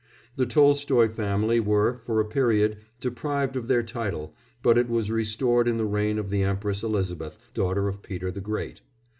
The 0.35 0.47
Tolstoy 0.47 1.09
family 1.09 1.59
were, 1.59 1.99
for 1.99 2.19
a 2.19 2.25
period, 2.25 2.77
deprived 2.99 3.55
of 3.55 3.67
their 3.67 3.83
title, 3.83 4.33
but 4.63 4.75
it 4.75 4.89
was 4.89 5.11
restored 5.11 5.67
in 5.67 5.77
the 5.77 5.85
reign 5.85 6.17
of 6.17 6.31
the 6.31 6.41
Empress 6.41 6.81
Elizabeth, 6.81 7.37
daughter 7.53 7.87
of 7.87 8.01
Peter 8.01 8.31
the 8.31 8.41
Great. 8.41 8.81